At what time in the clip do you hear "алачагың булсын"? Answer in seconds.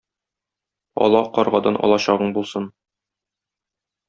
1.89-2.67